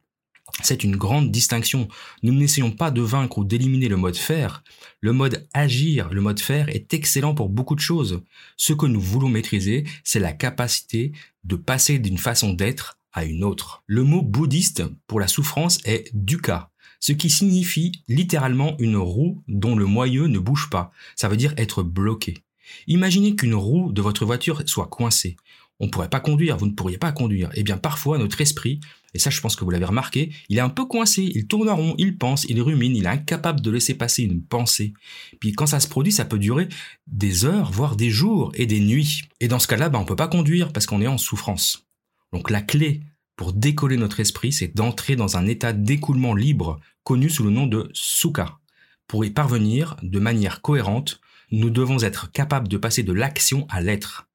C'est 0.62 0.84
une 0.84 0.96
grande 0.96 1.30
distinction. 1.30 1.88
Nous 2.22 2.32
n'essayons 2.32 2.70
pas 2.70 2.90
de 2.90 3.00
vaincre 3.00 3.38
ou 3.38 3.44
d'éliminer 3.44 3.88
le 3.88 3.96
mode 3.96 4.16
faire. 4.16 4.62
Le 5.00 5.12
mode 5.12 5.46
agir, 5.54 6.10
le 6.12 6.20
mode 6.20 6.40
faire 6.40 6.68
est 6.68 6.92
excellent 6.94 7.34
pour 7.34 7.48
beaucoup 7.48 7.74
de 7.74 7.80
choses. 7.80 8.22
Ce 8.56 8.72
que 8.72 8.86
nous 8.86 9.00
voulons 9.00 9.28
maîtriser, 9.28 9.84
c'est 10.04 10.20
la 10.20 10.32
capacité 10.32 11.12
de 11.44 11.56
passer 11.56 11.98
d'une 11.98 12.18
façon 12.18 12.52
d'être 12.52 12.98
à 13.12 13.24
une 13.24 13.44
autre. 13.44 13.82
Le 13.86 14.04
mot 14.04 14.22
bouddhiste 14.22 14.82
pour 15.06 15.20
la 15.20 15.28
souffrance 15.28 15.78
est 15.84 16.10
dukkha, 16.14 16.70
ce 17.00 17.12
qui 17.12 17.30
signifie 17.30 17.92
littéralement 18.08 18.76
une 18.78 18.96
roue 18.96 19.42
dont 19.48 19.74
le 19.74 19.86
moyeu 19.86 20.26
ne 20.26 20.38
bouge 20.38 20.68
pas. 20.70 20.92
Ça 21.16 21.28
veut 21.28 21.36
dire 21.36 21.54
être 21.56 21.82
bloqué. 21.82 22.38
Imaginez 22.86 23.34
qu'une 23.34 23.54
roue 23.54 23.92
de 23.92 24.02
votre 24.02 24.24
voiture 24.24 24.62
soit 24.66 24.86
coincée 24.86 25.36
on 25.80 25.86
ne 25.86 25.90
pourrait 25.90 26.10
pas 26.10 26.20
conduire, 26.20 26.56
vous 26.56 26.66
ne 26.66 26.72
pourriez 26.72 26.98
pas 26.98 27.10
conduire. 27.10 27.50
Eh 27.54 27.62
bien, 27.62 27.78
parfois, 27.78 28.18
notre 28.18 28.40
esprit, 28.40 28.80
et 29.14 29.18
ça, 29.18 29.30
je 29.30 29.40
pense 29.40 29.56
que 29.56 29.64
vous 29.64 29.70
l'avez 29.70 29.86
remarqué, 29.86 30.30
il 30.48 30.58
est 30.58 30.62
un 30.62 30.68
peu 30.68 30.84
coincé, 30.84 31.32
il 31.34 31.46
tourne 31.46 31.68
en 31.68 31.76
rond, 31.76 31.94
il 31.98 32.16
pense, 32.16 32.44
il 32.44 32.60
rumine, 32.60 32.94
il 32.94 33.06
est 33.06 33.08
incapable 33.08 33.60
de 33.60 33.70
laisser 33.70 33.94
passer 33.94 34.22
une 34.22 34.42
pensée. 34.42 34.92
Puis 35.40 35.52
quand 35.52 35.66
ça 35.66 35.80
se 35.80 35.88
produit, 35.88 36.12
ça 36.12 36.24
peut 36.24 36.38
durer 36.38 36.68
des 37.06 37.44
heures, 37.44 37.72
voire 37.72 37.96
des 37.96 38.10
jours 38.10 38.52
et 38.54 38.66
des 38.66 38.80
nuits. 38.80 39.22
Et 39.40 39.48
dans 39.48 39.58
ce 39.58 39.66
cas-là, 39.66 39.88
ben, 39.88 39.98
on 39.98 40.04
peut 40.04 40.16
pas 40.16 40.28
conduire 40.28 40.72
parce 40.72 40.86
qu'on 40.86 41.00
est 41.00 41.08
en 41.08 41.18
souffrance. 41.18 41.88
Donc 42.32 42.50
la 42.50 42.62
clé 42.62 43.00
pour 43.34 43.52
décoller 43.54 43.96
notre 43.96 44.20
esprit, 44.20 44.52
c'est 44.52 44.76
d'entrer 44.76 45.16
dans 45.16 45.38
un 45.38 45.46
état 45.46 45.72
d'écoulement 45.72 46.34
libre, 46.34 46.78
connu 47.04 47.30
sous 47.30 47.42
le 47.42 47.50
nom 47.50 47.66
de 47.66 47.88
sukha. 47.94 48.58
Pour 49.06 49.24
y 49.24 49.30
parvenir 49.30 49.96
de 50.02 50.20
manière 50.20 50.60
cohérente, 50.60 51.20
nous 51.50 51.70
devons 51.70 52.02
être 52.02 52.30
capables 52.30 52.68
de 52.68 52.76
passer 52.76 53.02
de 53.02 53.14
l'action 53.14 53.66
à 53.70 53.80
l'être. 53.80 54.29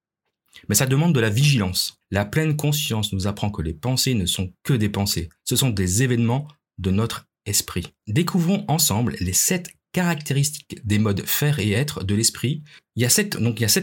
Mais 0.70 0.76
ça 0.76 0.86
demande 0.86 1.14
de 1.14 1.20
la 1.20 1.30
vigilance. 1.30 2.00
La 2.12 2.26
pleine 2.26 2.56
conscience 2.56 3.14
nous 3.14 3.28
apprend 3.28 3.52
que 3.52 3.62
les 3.62 3.74
pensées 3.74 4.14
ne 4.14 4.26
sont 4.26 4.54
que 4.64 4.74
des 4.74 4.90
pensées. 4.90 5.30
Ce 5.44 5.56
sont 5.56 5.70
des 5.70 6.04
événements 6.04 6.48
de 6.78 6.92
notre 6.92 7.28
esprit. 7.46 7.88
Découvrons 8.08 8.66
ensemble 8.68 9.16
les 9.20 9.34
sept 9.34 9.70
caractéristiques 9.92 10.80
des 10.84 11.00
modes 11.00 11.26
faire 11.26 11.60
et 11.60 11.72
être 11.72 12.04
de 12.04 12.16
l'esprit. 12.16 12.64
Il 12.96 13.04
y 13.04 13.06
a 13.06 13.10
sept, 13.10 13.38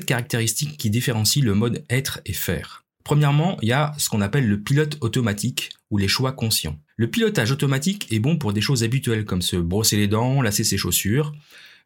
caractéristiques 0.05 0.77
qui 0.77 0.91
différencient 0.91 1.45
le 1.45 1.55
mode 1.55 1.85
être 1.89 2.21
et 2.27 2.33
faire. 2.33 2.85
Premièrement, 3.05 3.57
il 3.63 3.69
y 3.69 3.73
a 3.73 3.93
ce 3.99 4.09
qu'on 4.09 4.21
appelle 4.21 4.47
le 4.47 4.61
pilote 4.61 4.99
automatique 5.01 5.71
ou 5.91 5.99
les 5.99 6.09
choix 6.09 6.33
conscients. 6.33 6.79
Le 6.97 7.11
pilotage 7.11 7.51
automatique 7.51 8.13
est 8.13 8.21
bon 8.21 8.37
pour 8.37 8.53
des 8.53 8.61
choses 8.61 8.85
habituelles 8.85 9.25
comme 9.25 9.43
se 9.43 9.57
brosser 9.57 9.97
les 9.97 10.07
dents, 10.07 10.43
lasser 10.43 10.65
ses 10.65 10.77
chaussures, 10.77 11.33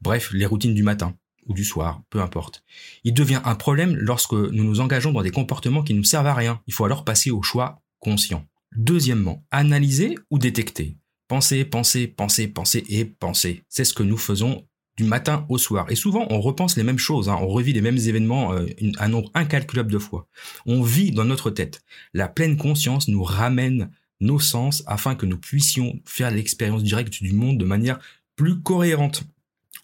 bref, 0.03 0.31
les 0.33 0.45
routines 0.45 0.75
du 0.75 0.83
matin 0.83 1.17
ou 1.47 1.55
du 1.55 1.65
soir, 1.65 2.03
peu 2.11 2.21
importe. 2.21 2.63
Il 3.05 3.15
devient 3.15 3.41
un 3.45 3.55
problème 3.55 3.95
lorsque 3.95 4.33
nous 4.33 4.65
nous 4.65 4.81
engageons 4.81 5.13
dans 5.13 5.23
des 5.23 5.31
comportements 5.31 5.83
qui 5.83 5.95
ne 5.95 5.99
nous 5.99 6.05
servent 6.05 6.27
à 6.27 6.35
rien. 6.35 6.61
Il 6.67 6.75
faut 6.75 6.85
alors 6.85 7.05
passer 7.05 7.31
au 7.31 7.43
choix 7.43 7.83
conscient. 8.01 8.47
Deuxièmement, 8.77 9.45
analyser 9.51 10.17
ou 10.31 10.39
détecter. 10.39 10.97
Penser, 11.29 11.65
penser, 11.65 12.07
penser, 12.07 12.49
penser 12.49 12.85
et 12.89 13.05
penser. 13.05 13.65
C'est 13.69 13.85
ce 13.85 13.95
que 13.95 14.03
nous 14.03 14.17
faisons 14.17 14.67
du 14.97 15.05
matin 15.05 15.45
au 15.49 15.59
soir. 15.59 15.87
Et 15.91 15.95
souvent, 15.95 16.27
on 16.31 16.41
repense 16.41 16.77
les 16.77 16.83
mêmes 16.83 16.99
choses, 16.99 17.29
hein. 17.29 17.39
on 17.41 17.49
revit 17.49 17.73
les 17.73 17.81
mêmes 17.81 17.99
événements 17.99 18.55
euh, 18.55 18.67
un 18.99 19.09
nombre 19.09 19.31
incalculable 19.35 19.93
de 19.93 19.99
fois. 19.99 20.27
On 20.65 20.83
vit 20.83 21.11
dans 21.11 21.25
notre 21.25 21.51
tête. 21.51 21.83
La 22.15 22.29
pleine 22.29 22.57
conscience 22.57 23.09
nous 23.09 23.23
ramène 23.23 23.91
nos 24.21 24.39
sens 24.39 24.83
afin 24.87 25.15
que 25.15 25.27
nous 25.27 25.39
puissions 25.39 26.01
faire 26.07 26.31
l'expérience 26.31 26.83
directe 26.83 27.23
du 27.23 27.33
monde 27.33 27.59
de 27.59 27.65
manière 27.65 27.99
plus 28.37 28.61
cohérente. 28.61 29.25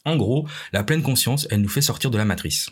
En 0.04 0.16
gros, 0.16 0.48
la 0.72 0.84
pleine 0.84 1.02
conscience, 1.02 1.46
elle 1.50 1.62
nous 1.62 1.68
fait 1.68 1.80
sortir 1.80 2.10
de 2.10 2.18
la 2.18 2.24
matrice. 2.24 2.70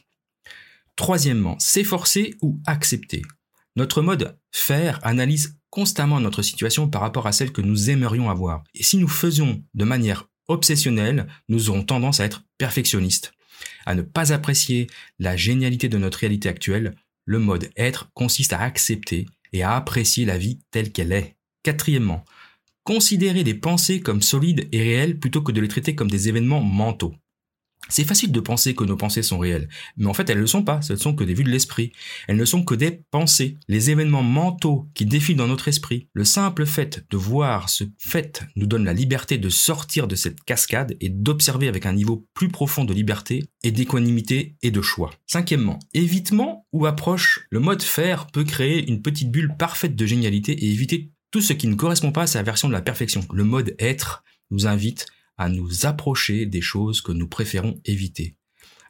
Troisièmement, 0.97 1.59
s'efforcer 1.59 2.37
ou 2.43 2.61
accepter. 2.67 3.23
Notre 3.77 4.03
mode 4.03 4.37
faire 4.53 4.99
analyse 5.03 5.57
constamment 5.71 6.21
notre 6.21 6.43
situation 6.43 6.89
par 6.89 7.01
rapport 7.01 7.27
à 7.27 7.33
celle 7.33 7.53
que 7.53 7.61
nous 7.61 7.91
aimerions 7.91 8.29
avoir. 8.29 8.65
Et 8.75 8.83
si 8.83 8.97
nous 8.97 9.09
faisons 9.09 9.63
de 9.75 9.85
manière 9.85 10.29
obsessionnelle, 10.49 11.29
nous 11.49 11.71
aurons 11.71 11.85
tendance 11.85 12.19
à 12.21 12.25
être 12.25 12.43
perfectionnistes, 12.59 13.33
à 13.87 13.95
ne 13.95 14.03
pas 14.03 14.33
apprécier 14.33 14.89
la 15.19 15.37
génialité 15.37 15.89
de 15.89 15.99
notre 15.99 16.19
réalité 16.19 16.49
actuelle. 16.49 16.97
Le 17.25 17.39
mode 17.39 17.71
être 17.77 18.11
consiste 18.15 18.53
à 18.53 18.61
accepter 18.61 19.27
et 19.53 19.63
à 19.63 19.77
apprécier 19.77 20.25
la 20.25 20.39
vie 20.39 20.59
telle 20.73 20.91
qu'elle 20.91 21.13
est. 21.13 21.37
Quatrièmement, 21.63 22.25
considérer 22.85 23.45
les 23.45 23.55
pensées 23.55 24.01
comme 24.01 24.23
solides 24.23 24.69
et 24.73 24.83
réelles 24.83 25.19
plutôt 25.19 25.43
que 25.43 25.53
de 25.53 25.61
les 25.61 25.69
traiter 25.69 25.95
comme 25.95 26.11
des 26.11 26.29
événements 26.29 26.63
mentaux. 26.63 27.15
C'est 27.89 28.05
facile 28.05 28.31
de 28.31 28.41
penser 28.41 28.75
que 28.75 28.85
nos 28.85 28.97
pensées 28.97 29.23
sont 29.23 29.39
réelles, 29.39 29.69
mais 29.97 30.07
en 30.07 30.15
fait 30.15 30.29
elles 30.31 30.37
ne 30.37 30.43
le 30.43 30.47
sont 30.47 30.63
pas, 30.63 30.81
ce 30.81 30.93
ne 30.93 30.99
sont 30.99 31.15
que 31.15 31.25
des 31.25 31.35
vues 31.35 31.45
de 31.45 31.51
l'esprit. 31.51 31.93
Elles 32.29 32.37
ne 32.37 32.45
sont 32.45 32.63
que 32.63 32.75
des 32.75 33.03
pensées, 33.11 33.59
les 33.69 33.91
événements 33.91 34.23
mentaux 34.23 34.89
qui 34.95 35.07
défilent 35.07 35.37
dans 35.37 35.49
notre 35.49 35.67
esprit. 35.67 36.07
Le 36.13 36.25
simple 36.25 36.67
fait 36.67 37.05
de 37.11 37.17
voir 37.17 37.69
ce 37.69 37.85
fait 37.99 38.45
nous 38.55 38.67
donne 38.67 38.85
la 38.85 38.93
liberté 38.93 39.39
de 39.39 39.49
sortir 39.49 40.07
de 40.07 40.15
cette 40.15 40.45
cascade 40.45 40.97
et 41.01 41.09
d'observer 41.09 41.69
avec 41.69 41.85
un 41.85 41.93
niveau 41.93 42.29
plus 42.35 42.49
profond 42.49 42.85
de 42.85 42.95
liberté 42.95 43.45
et 43.65 43.73
d'équanimité 43.73 44.57
et 44.63 44.71
de 44.71 44.83
choix. 44.83 45.11
Cinquièmement, 45.27 45.81
évitement 45.93 46.67
ou 46.73 46.87
approche, 46.87 47.47
le 47.51 47.61
mode 47.61 47.83
faire 47.83 48.27
peut 48.29 48.45
créer 48.45 48.89
une 48.89 49.03
petite 49.03 49.33
bulle 49.33 49.57
parfaite 49.59 49.97
de 49.97 50.07
génialité 50.07 50.53
et 50.53 50.71
éviter 50.71 51.11
tout 51.31 51.41
ce 51.41 51.53
qui 51.53 51.69
ne 51.69 51.75
correspond 51.75 52.13
pas 52.13 52.23
à 52.23 52.27
sa 52.27 52.43
version 52.43 52.69
de 52.69 52.73
la 52.73 52.83
perfection. 52.83 53.25
Le 53.33 53.45
mode 53.45 53.75
être 53.79 54.25
nous 54.51 54.67
invite 54.67 55.07
à 55.39 55.49
nous 55.49 55.87
approcher 55.87 56.47
des 56.47 56.61
choses 56.61 57.01
que 57.01 57.13
nous 57.13 57.29
préférons 57.29 57.81
éviter, 57.85 58.37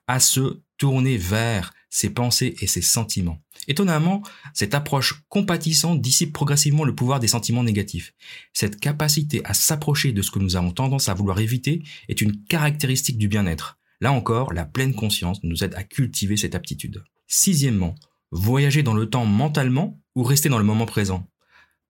à 0.06 0.20
se 0.20 0.60
tourner 0.78 1.16
vers 1.16 1.72
ses 1.90 2.10
pensées 2.10 2.56
et 2.60 2.66
ses 2.66 2.82
sentiments. 2.82 3.42
Étonnamment, 3.68 4.22
cette 4.54 4.74
approche 4.74 5.22
compatissante 5.28 6.00
dissipe 6.00 6.32
progressivement 6.32 6.84
le 6.84 6.94
pouvoir 6.94 7.20
des 7.20 7.28
sentiments 7.28 7.64
négatifs. 7.64 8.14
Cette 8.52 8.80
capacité 8.80 9.42
à 9.44 9.54
s'approcher 9.54 10.12
de 10.12 10.22
ce 10.22 10.30
que 10.30 10.38
nous 10.38 10.56
avons 10.56 10.70
tendance 10.70 11.08
à 11.08 11.14
vouloir 11.14 11.40
éviter 11.40 11.82
est 12.08 12.20
une 12.20 12.42
caractéristique 12.44 13.18
du 13.18 13.28
bien-être. 13.28 13.78
Là 14.00 14.12
encore, 14.12 14.52
la 14.52 14.64
pleine 14.64 14.94
conscience 14.94 15.42
nous 15.42 15.62
aide 15.62 15.74
à 15.74 15.84
cultiver 15.84 16.36
cette 16.36 16.54
aptitude. 16.54 17.04
Sixièmement, 17.26 17.94
voyager 18.30 18.82
dans 18.82 18.94
le 18.94 19.10
temps 19.10 19.26
mentalement 19.26 20.00
ou 20.16 20.22
rester 20.22 20.48
dans 20.48 20.58
le 20.58 20.64
moment 20.64 20.86
présent. 20.86 21.29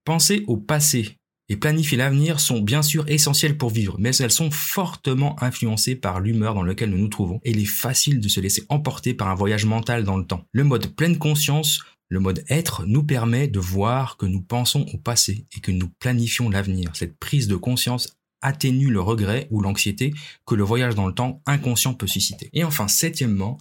Penser 0.04 0.44
au 0.46 0.56
passé 0.56 1.16
et 1.48 1.56
planifier 1.56 1.98
l'avenir 1.98 2.40
sont 2.40 2.60
bien 2.60 2.80
sûr 2.80 3.04
essentielles 3.08 3.58
pour 3.58 3.70
vivre, 3.70 3.96
mais 3.98 4.16
elles 4.16 4.30
sont 4.30 4.50
fortement 4.50 5.40
influencées 5.42 5.96
par 5.96 6.20
l'humeur 6.20 6.54
dans 6.54 6.62
laquelle 6.62 6.90
nous 6.90 6.98
nous 6.98 7.08
trouvons 7.08 7.40
et 7.44 7.50
il 7.50 7.60
est 7.60 7.64
facile 7.64 8.20
de 8.20 8.28
se 8.28 8.40
laisser 8.40 8.64
emporter 8.68 9.14
par 9.14 9.28
un 9.28 9.34
voyage 9.34 9.64
mental 9.64 10.04
dans 10.04 10.16
le 10.16 10.24
temps. 10.24 10.44
Le 10.52 10.64
mode 10.64 10.94
pleine 10.94 11.18
conscience, 11.18 11.82
le 12.08 12.20
mode 12.20 12.44
être 12.48 12.84
nous 12.86 13.02
permet 13.02 13.48
de 13.48 13.58
voir 13.58 14.16
que 14.16 14.26
nous 14.26 14.42
pensons 14.42 14.86
au 14.94 14.98
passé 14.98 15.46
et 15.56 15.60
que 15.60 15.72
nous 15.72 15.88
planifions 15.98 16.48
l'avenir. 16.48 16.90
Cette 16.94 17.18
prise 17.18 17.48
de 17.48 17.56
conscience 17.56 18.16
atténue 18.42 18.90
le 18.90 19.00
regret 19.00 19.48
ou 19.50 19.60
l'anxiété 19.60 20.14
que 20.46 20.54
le 20.54 20.64
voyage 20.64 20.94
dans 20.94 21.06
le 21.06 21.14
temps 21.14 21.42
inconscient 21.46 21.94
peut 21.94 22.06
susciter. 22.06 22.48
Et 22.52 22.64
enfin, 22.64 22.88
septièmement, 22.88 23.58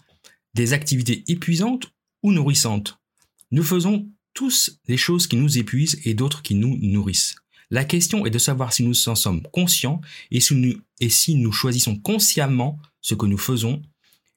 des 0.54 0.74
activités 0.74 1.24
épuisantes 1.28 1.92
ou 2.24 2.32
nourrissantes. 2.32 3.00
Nous 3.52 3.64
faisons 3.64 4.08
tous 4.40 4.80
des 4.88 4.96
choses 4.96 5.28
qui 5.28 5.36
nous 5.36 5.58
épuisent 5.58 6.00
et 6.06 6.14
d'autres 6.14 6.42
qui 6.42 6.56
nous 6.56 6.78
nourrissent. 6.82 7.36
La 7.72 7.84
question 7.84 8.26
est 8.26 8.30
de 8.30 8.38
savoir 8.38 8.72
si 8.72 8.84
nous 8.84 9.10
en 9.10 9.16
sommes 9.16 9.42
conscients 9.52 10.00
et 10.32 10.40
si 10.40 10.56
nous, 10.56 10.76
et 11.02 11.10
si 11.10 11.36
nous 11.36 11.52
choisissons 11.52 11.98
consciemment 11.98 12.80
ce 13.02 13.16
que 13.16 13.26
nous 13.26 13.38
faisons 13.38 13.82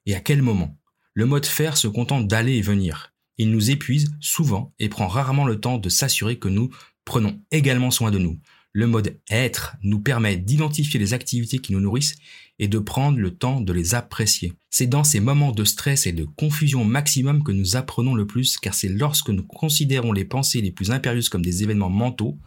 et 0.06 0.16
à 0.16 0.20
quel 0.20 0.42
moment. 0.42 0.76
Le 1.14 1.24
mode 1.24 1.46
faire 1.46 1.76
se 1.76 1.86
contente 1.86 2.26
d'aller 2.26 2.56
et 2.56 2.62
venir. 2.62 3.14
Il 3.38 3.52
nous 3.52 3.70
épuise 3.70 4.10
souvent 4.18 4.74
et 4.80 4.88
prend 4.88 5.06
rarement 5.06 5.46
le 5.46 5.60
temps 5.60 5.78
de 5.78 5.88
s'assurer 5.88 6.36
que 6.36 6.48
nous 6.48 6.70
prenons 7.04 7.40
également 7.52 7.92
soin 7.92 8.10
de 8.10 8.18
nous. 8.18 8.40
Le 8.72 8.86
mode 8.86 9.18
être 9.30 9.76
nous 9.82 10.00
permet 10.00 10.36
d'identifier 10.36 10.98
les 10.98 11.12
activités 11.12 11.58
qui 11.58 11.72
nous 11.72 11.80
nourrissent 11.80 12.16
et 12.58 12.68
de 12.68 12.78
prendre 12.78 13.18
le 13.18 13.34
temps 13.34 13.60
de 13.60 13.72
les 13.72 13.94
apprécier. 13.94 14.54
C'est 14.70 14.86
dans 14.86 15.04
ces 15.04 15.20
moments 15.20 15.52
de 15.52 15.64
stress 15.64 16.06
et 16.06 16.12
de 16.12 16.24
confusion 16.24 16.84
maximum 16.84 17.42
que 17.42 17.52
nous 17.52 17.76
apprenons 17.76 18.14
le 18.14 18.26
plus 18.26 18.56
car 18.56 18.72
c'est 18.72 18.88
lorsque 18.88 19.30
nous 19.30 19.42
considérons 19.42 20.12
les 20.12 20.24
pensées 20.24 20.60
les 20.60 20.72
plus 20.72 20.90
impérieuses 20.90 21.28
comme 21.28 21.44
des 21.44 21.62
événements 21.62 21.90
mentaux 21.90 22.38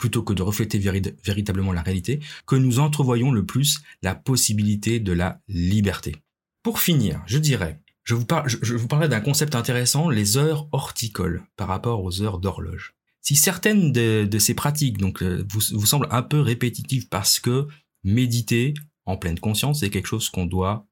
plutôt 0.00 0.22
que 0.22 0.32
de 0.32 0.42
refléter 0.42 0.78
véritablement 0.78 1.72
la 1.72 1.82
réalité, 1.82 2.20
que 2.46 2.56
nous 2.56 2.80
entrevoyons 2.80 3.30
le 3.30 3.44
plus 3.44 3.82
la 4.02 4.14
possibilité 4.14 4.98
de 4.98 5.12
la 5.12 5.40
liberté. 5.46 6.16
Pour 6.62 6.80
finir, 6.80 7.22
je 7.26 7.38
dirais, 7.38 7.80
je 8.04 8.14
vous, 8.14 8.88
parlais 8.88 9.08
d'un 9.08 9.20
concept 9.20 9.54
intéressant, 9.54 10.08
les 10.08 10.36
heures 10.36 10.68
horticoles 10.72 11.42
par 11.56 11.68
rapport 11.68 12.02
aux 12.02 12.22
heures 12.22 12.38
d'horloge. 12.38 12.94
Si 13.22 13.36
certaines 13.36 13.92
de, 13.92 14.38
ces 14.38 14.54
pratiques 14.54 14.98
donc 14.98 15.22
euh, 15.22 15.44
vous, 15.50 15.60
vous 15.72 15.86
semblent 15.86 16.08
un 16.10 16.22
peu 16.22 16.40
répétitives 16.40 17.08
parce 17.08 17.38
que 17.38 17.66
méditer 18.02 18.74
en 19.04 19.16
pleine 19.16 19.38
conscience 19.38 19.80
c'est 19.80 19.90
quelque 19.90 20.06
chose 20.06 20.30
qu'on 20.30 20.46
doit, 20.46 20.86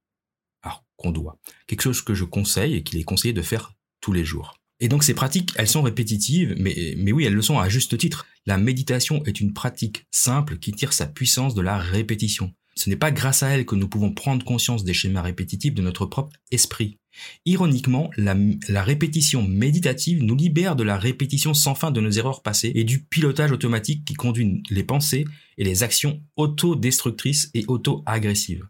alors 0.62 0.85
qu'on 0.97 1.11
doit, 1.11 1.38
quelque 1.66 1.82
chose 1.82 2.02
que 2.02 2.14
je 2.14 2.25
conseille 2.25 2.75
et 2.75 2.82
qu'il 2.82 2.99
est 2.99 3.04
conseillé 3.04 3.32
de 3.32 3.42
faire 3.42 3.75
tous 4.00 4.12
les 4.12 4.25
jours. 4.25 4.58
Et 4.80 4.88
donc 4.88 5.02
ces 5.02 5.14
pratiques, 5.14 5.52
elles 5.56 5.68
sont 5.68 5.82
répétitives, 5.82 6.54
mais, 6.58 6.94
mais 6.97 7.12
oui, 7.12 7.25
elles 7.25 7.35
le 7.35 7.42
sont 7.42 7.58
à 7.58 7.68
juste 7.68 7.99
titre. 7.99 8.26
La 8.47 8.58
méditation 8.58 9.25
est 9.25 9.40
une 9.40 9.52
pratique 9.52 10.06
simple 10.11 10.58
qui 10.58 10.73
tire 10.73 10.92
sa 10.92 11.06
puissance 11.06 11.54
de 11.54 11.62
la 11.62 11.78
répétition. 11.78 12.54
Ce 12.78 12.88
n'est 12.88 12.97
pas 12.97 13.11
grâce 13.11 13.42
à 13.42 13.49
elle 13.49 13.66
que 13.66 13.75
nous 13.75 13.88
pouvons 13.88 14.12
prendre 14.12 14.44
conscience 14.44 14.85
des 14.85 14.94
schémas 14.94 15.23
répétitifs 15.23 15.75
de 15.75 15.82
notre 15.82 16.06
propre 16.06 16.37
esprit. 16.52 17.00
Ironiquement, 17.44 18.08
la, 18.16 18.37
répétition 18.85 19.42
méditative 19.42 20.23
nous 20.23 20.37
libère 20.37 20.76
de 20.76 20.85
la 20.85 20.97
répétition 20.97 21.54
sans 21.54 21.75
fin 21.75 21.90
de 21.90 22.00
nos 22.00 22.12
erreurs 22.12 22.40
passées 22.40 22.70
et 22.76 22.85
du 22.85 23.02
pilotage 23.02 23.50
automatique 23.50 24.04
qui 24.04 24.14
conduit 24.14 24.62
les 24.70 24.85
pensées 24.85 25.25
et 25.56 25.64
les 25.64 25.82
actions 25.82 26.23
autodestructrices 26.37 27.50
et 27.52 27.64
auto-agressives. 27.66 28.68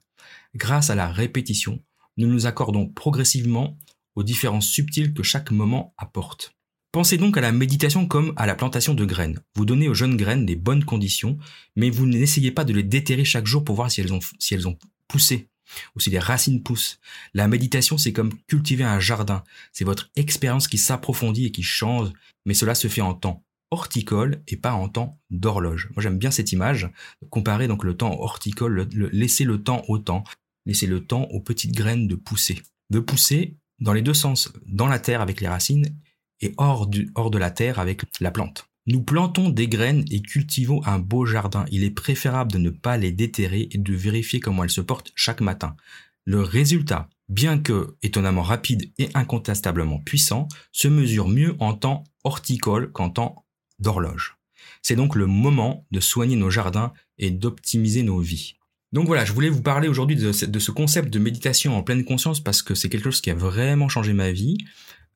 Grâce 0.55 0.89
à 0.89 0.95
la 0.95 1.13
répétition, 1.13 1.83
nous 2.17 2.29
nous 2.29 2.47
accordons 2.47 2.89
progressivement 2.89 3.77
aux 4.15 4.23
différences 4.23 4.69
subtiles 4.69 5.13
que 5.13 5.23
chaque 5.23 5.51
moment 5.51 5.93
apporte. 5.99 6.58
Pensez 6.91 7.19
donc 7.19 7.37
à 7.37 7.43
la 7.43 7.53
méditation 7.53 8.07
comme 8.07 8.33
à 8.37 8.47
la 8.47 8.55
plantation 8.55 8.95
de 8.95 9.05
graines. 9.05 9.41
Vous 9.55 9.67
donnez 9.67 9.89
aux 9.89 9.95
jeunes 9.95 10.17
graines 10.17 10.47
des 10.47 10.57
bonnes 10.57 10.85
conditions, 10.85 11.39
mais 11.77 11.91
vous 11.91 12.07
n'essayez 12.07 12.51
pas 12.51 12.65
de 12.65 12.73
les 12.73 12.83
déterrer 12.83 13.27
chaque 13.27 13.47
jour 13.47 13.63
pour 13.63 13.77
voir 13.77 13.91
si 13.91 14.01
elles 14.01 14.67
ont, 14.67 14.79
poussé 15.07 15.49
ou 15.95 16.01
si 16.01 16.09
les 16.09 16.19
racines 16.19 16.63
poussent. 16.63 16.99
La 17.35 17.47
méditation, 17.47 17.99
c'est 17.99 18.15
comme 18.15 18.33
cultiver 18.47 18.85
un 18.85 19.01
jardin. 19.01 19.45
C'est 19.73 19.85
votre 19.85 20.11
expérience 20.17 20.67
qui 20.67 20.79
s'approfondit 20.79 21.45
et 21.45 21.53
qui 21.53 21.63
change, 21.63 22.09
mais 22.47 22.55
cela 22.55 22.75
se 22.75 22.89
fait 22.89 23.03
en 23.03 23.13
temps 23.13 23.45
horticole 23.71 24.43
et 24.49 24.57
pas 24.57 24.73
en 24.73 24.89
temps 24.89 25.21
d'horloge. 25.29 25.91
Moi, 25.95 26.03
j'aime 26.03 26.17
bien 26.17 26.31
cette 26.31 26.53
image. 26.53 26.89
Comparer 27.29 27.69
donc 27.69 27.85
le 27.85 27.99
temps 27.99 28.19
horticole, 28.19 28.89
laisser 29.13 29.45
le 29.45 29.63
temps 29.63 29.83
au 29.89 29.99
temps, 29.99 30.25
laisser 30.65 30.87
le 30.87 31.05
temps 31.05 31.25
aux 31.25 31.41
petites 31.41 31.75
graines 31.75 32.09
de 32.09 32.15
pousser. 32.15 32.63
De 32.89 32.99
pousser 32.99 33.57
dans 33.79 33.93
les 33.93 34.01
deux 34.01 34.15
sens, 34.15 34.51
dans 34.67 34.87
la 34.89 34.99
terre 34.99 35.21
avec 35.21 35.43
les 35.43 35.49
racines 35.49 35.95
et 36.41 36.55
hors, 36.57 36.87
de 36.87 37.39
la 37.39 37.51
terre 37.51 37.79
avec 37.79 38.03
la 38.21 38.31
plante. 38.31 38.69
Nous 38.87 39.03
plantons 39.03 39.51
des 39.51 39.69
graines 39.69 40.05
et 40.11 40.23
cultivons 40.23 40.81
un 40.87 40.99
beau 40.99 41.27
jardin. 41.27 41.67
Il 41.71 41.85
est 41.85 41.91
préférable 41.91 42.53
de 42.53 42.59
ne 42.59 42.71
pas 42.71 42.97
les 42.97 43.13
déterrer 43.13 43.69
et 43.71 43.79
de 43.79 43.95
vérifier 43.95 44.41
comment 44.41 44.65
elles 44.65 44.71
se 44.71 44.81
portent 44.81 45.13
chaque 45.15 45.43
matin. 45.43 45.77
Le 46.25 46.41
résultat, 46.41 47.09
bien 47.29 47.59
que 47.59 47.97
étonnamment 48.03 48.43
rapide 48.43 48.91
et 48.99 49.11
incontestablement 49.15 49.99
puissant, 49.99 50.49
se 50.73 50.89
mesure 50.89 51.29
mieux 51.29 51.55
en 51.59 51.75
temps 51.75 52.05
horticole 52.25 52.91
qu'en 52.93 53.11
temps 53.11 53.45
d'horloge. 53.79 54.37
C'est 54.83 54.97
donc 54.97 55.15
le 55.15 55.27
moment 55.27 55.87
de 55.91 56.01
soigner 56.01 56.37
nos 56.37 56.51
jardins 56.51 56.93
et 57.19 57.31
d'optimiser 57.31 58.03
nos 58.03 58.21
vies. 58.21 58.55
Donc 58.93 59.07
voilà, 59.07 59.25
je 59.25 59.33
voulais 59.33 59.51
vous 59.51 59.61
parler 59.61 59.89
aujourd'hui 59.89 60.17
de, 60.17 60.33
ce 60.33 60.71
concept 60.71 61.11
de 61.13 61.19
méditation 61.19 61.77
en 61.77 61.83
pleine 61.83 62.05
conscience 62.05 62.41
parce 62.41 62.63
que 62.63 62.75
c'est 62.75 62.89
quelque 62.89 63.05
chose 63.05 63.21
qui 63.21 63.31
a 63.31 63.35
vraiment 63.35 63.89
changé 63.89 64.15
ma 64.15 64.33
vie. 64.33 64.57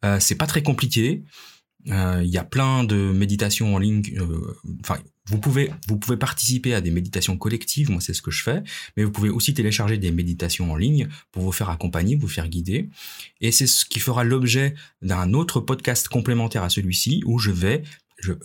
Euh, 0.04 0.18
c'est 0.21 0.35
pas 0.35 0.47
très 0.47 0.62
compliqué. 0.62 1.23
Euh, 1.88 2.21
il 2.23 2.30
y 2.30 2.38
a 2.38 2.44
plein 2.44 2.85
de 2.85 3.12
méditations 3.12 3.75
en 3.75 3.78
ligne. 3.78 4.02
Euh, 4.18 4.56
enfin, 4.80 4.99
vous 5.26 5.38
pouvez 5.38 5.71
vous 5.88 5.97
pouvez 5.97 6.16
participer 6.16 6.75
à 6.75 6.80
des 6.80 6.90
méditations 6.90 7.37
collectives. 7.37 7.90
Moi, 7.90 8.00
c'est 8.00 8.14
ce 8.14 8.23
que 8.23 8.30
je 8.30 8.42
fais. 8.42 8.62
Mais 8.97 9.04
vous 9.04 9.11
pouvez 9.11 9.30
aussi 9.30 9.52
télécharger 9.54 9.99
des 9.99 10.12
méditations 10.12 10.71
en 10.71 10.76
ligne 10.76 11.09
pour 11.32 11.42
vous 11.42 11.52
faire 11.52 11.71
accompagner, 11.71 12.16
vous 12.16 12.28
faire 12.28 12.49
guider. 12.49 12.88
Et 13.40 13.50
c'est 13.50 13.66
ce 13.66 13.85
qui 13.85 13.99
fera 13.99 14.23
l'objet 14.25 14.75
d'un 15.00 15.32
autre 15.32 15.61
podcast 15.61 16.09
complémentaire 16.09 16.62
à 16.62 16.71
celui-ci 16.71 17.23
où 17.26 17.38
je 17.38 17.50
vais 17.50 17.82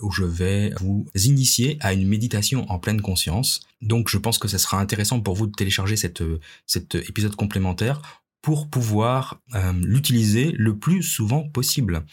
où 0.02 0.10
je 0.10 0.24
vais 0.24 0.72
vous 0.80 1.06
initier 1.14 1.76
à 1.78 1.92
une 1.92 2.08
méditation 2.08 2.68
en 2.68 2.80
pleine 2.80 3.00
conscience. 3.00 3.60
Donc 3.80 4.08
je 4.08 4.18
pense 4.18 4.38
que 4.38 4.48
ce 4.48 4.58
sera 4.58 4.80
intéressant 4.80 5.20
pour 5.20 5.36
vous 5.36 5.46
de 5.46 5.52
télécharger 5.52 5.94
cet 5.94 6.94
épisode 6.96 7.36
complémentaire 7.36 8.02
pour 8.48 8.70
pouvoir 8.70 9.42
euh, 9.54 9.74
l'utiliser 9.82 10.52
le 10.56 10.78
plus 10.78 11.02
souvent 11.02 11.46
possible 11.46 12.06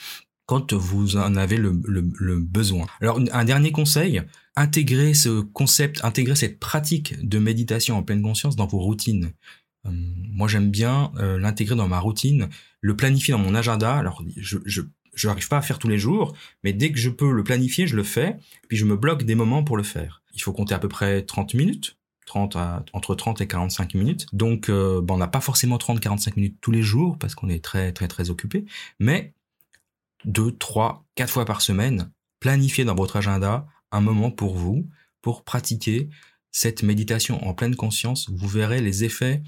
quand 0.47 0.73
vous 0.73 1.15
en 1.15 1.37
avez 1.37 1.55
le, 1.55 1.71
besoin. 2.41 2.87
Alors 2.99 3.21
un 3.31 3.45
dernier 3.45 3.71
conseil, 3.71 4.21
intégrer 4.57 5.13
ce 5.13 5.39
concept, 5.39 6.03
intégrer 6.03 6.35
cette 6.35 6.59
pratique 6.59 7.25
de 7.25 7.39
méditation 7.39 7.95
en 7.95 8.03
pleine 8.03 8.21
conscience 8.21 8.57
dans 8.57 8.67
vos 8.67 8.79
routines. 8.79 9.31
Euh, 9.85 9.91
moi, 9.93 10.49
j'aime 10.49 10.71
bien 10.71 11.13
euh, 11.19 11.39
l'intégrer 11.39 11.77
dans 11.77 11.87
ma 11.87 11.99
routine, 11.99 12.49
le 12.81 12.97
planifier 12.97 13.31
dans 13.31 13.39
mon 13.39 13.55
agenda. 13.55 13.95
Alors, 13.95 14.21
je, 14.35 14.57
je 14.65 14.81
je 15.13 15.29
n'arrive 15.29 15.47
pas 15.47 15.59
à 15.59 15.61
faire 15.61 15.79
tous 15.79 15.87
les 15.87 15.97
jours, 15.97 16.35
mais 16.65 16.73
dès 16.73 16.91
que 16.91 16.99
je 16.99 17.09
peux 17.09 17.31
le 17.31 17.45
planifier, 17.45 17.87
je 17.87 17.95
le 17.95 18.03
fais, 18.03 18.35
puis 18.67 18.75
je 18.75 18.83
me 18.83 18.97
bloque 18.97 19.23
des 19.23 19.35
moments 19.35 19.63
pour 19.63 19.77
le 19.77 19.83
faire. 19.83 20.21
Il 20.33 20.41
faut 20.41 20.51
compter 20.51 20.75
à 20.75 20.79
peu 20.79 20.89
près 20.89 21.21
30 21.21 21.53
minutes, 21.53 21.97
30 22.25 22.55
à, 22.55 22.83
entre 22.93 23.15
30 23.15 23.41
et 23.41 23.47
45 23.47 23.93
minutes. 23.93 24.25
Donc, 24.33 24.69
euh, 24.69 25.05
on 25.09 25.17
n'a 25.17 25.27
pas 25.27 25.41
forcément 25.41 25.77
30-45 25.77 26.33
minutes 26.35 26.57
tous 26.61 26.71
les 26.71 26.81
jours 26.81 27.17
parce 27.17 27.35
qu'on 27.35 27.49
est 27.49 27.63
très, 27.63 27.91
très, 27.91 28.07
très 28.07 28.29
occupé, 28.29 28.65
mais 28.99 29.33
deux, 30.25 30.51
trois, 30.51 31.05
quatre 31.15 31.31
fois 31.31 31.45
par 31.45 31.61
semaine, 31.61 32.11
planifiez 32.39 32.83
dans 32.83 32.95
votre 32.95 33.17
agenda 33.17 33.67
un 33.91 34.01
moment 34.01 34.31
pour 34.31 34.55
vous, 34.55 34.89
pour 35.21 35.43
pratiquer 35.43 36.09
cette 36.51 36.83
méditation 36.83 37.45
en 37.47 37.53
pleine 37.53 37.75
conscience. 37.75 38.29
Vous 38.29 38.47
verrez 38.47 38.81
les 38.81 39.03
effets 39.03 39.43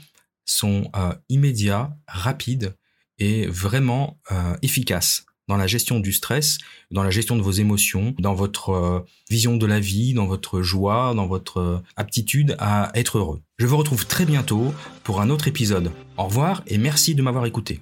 sont 0.46 0.90
euh, 0.96 1.14
immédiats, 1.30 1.98
rapides 2.08 2.76
et 3.18 3.48
vraiment 3.48 4.20
euh, 4.32 4.56
efficaces 4.62 5.26
dans 5.48 5.58
la 5.58 5.68
gestion 5.68 6.00
du 6.00 6.12
stress, 6.12 6.58
dans 6.92 7.04
la 7.04 7.10
gestion 7.10 7.36
de 7.36 7.42
vos 7.42 7.52
émotions, 7.52 8.16
dans 8.20 8.34
votre 8.34 8.70
euh, 8.70 9.00
vision 9.30 9.58
de 9.58 9.66
la 9.66 9.80
vie, 9.80 10.14
dans 10.14 10.26
votre 10.26 10.62
joie, 10.62 11.14
dans 11.16 11.28
votre 11.28 11.82
aptitude 11.96 12.56
à 12.60 12.92
être 12.96 13.18
heureux. 13.18 13.42
Je 13.58 13.66
vous 13.66 13.78
retrouve 13.78 14.06
très 14.06 14.26
bientôt 14.26 14.74
pour 15.04 15.22
un 15.22 15.30
autre 15.30 15.48
épisode. 15.48 15.92
Au 16.18 16.26
revoir 16.26 16.64
et 16.68 16.78
merci 16.78 17.16
de 17.16 17.22
m'avoir 17.22 17.46
écouté. 17.46 17.80